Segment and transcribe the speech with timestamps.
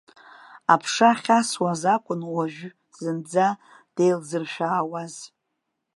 [0.73, 2.61] Аԥша ахьасуаз акәын уажә
[3.01, 3.47] зынӡа
[3.95, 5.15] деилзыршәаауаз.